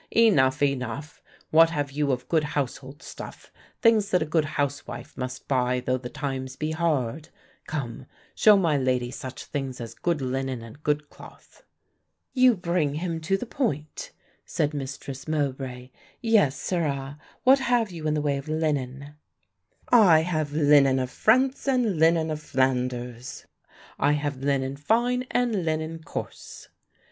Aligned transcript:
"Enough, 0.09 0.63
enough, 0.63 1.21
what 1.51 1.69
have 1.69 1.91
you 1.91 2.11
of 2.11 2.27
good 2.27 2.43
household 2.43 3.03
stuff, 3.03 3.51
things 3.83 4.09
that 4.09 4.23
a 4.23 4.25
good 4.25 4.45
housewife 4.57 5.15
must 5.15 5.47
buy 5.47 5.79
though 5.79 5.99
the 5.99 6.09
times 6.09 6.55
be 6.55 6.71
hard. 6.71 7.29
Come, 7.67 8.07
show 8.33 8.57
my 8.57 8.77
lady 8.79 9.11
such 9.11 9.45
things 9.45 9.79
as 9.79 9.93
good 9.93 10.19
linen 10.19 10.63
and 10.63 10.81
good 10.81 11.11
cloth." 11.11 11.61
"You 12.33 12.55
bring 12.57 12.95
him 12.95 13.21
to 13.21 13.37
the 13.37 13.45
point," 13.45 14.11
said 14.43 14.73
Mistress 14.73 15.27
Mowbray; 15.27 15.91
"yes, 16.19 16.59
sirrah, 16.59 17.19
what 17.43 17.59
have 17.59 17.91
you 17.91 18.07
in 18.07 18.15
the 18.15 18.21
way 18.23 18.37
of 18.37 18.49
linen?" 18.49 19.13
"I 19.89 20.21
have 20.21 20.51
linen 20.51 20.97
of 20.97 21.11
France 21.11 21.67
and 21.67 21.99
linen 21.99 22.31
of 22.31 22.41
Flanders; 22.41 23.45
I 23.99 24.13
have 24.13 24.37
linen 24.37 24.77
fine 24.77 25.25
and 25.29 25.63
linen 25.63 26.01
coarse." 26.03 26.69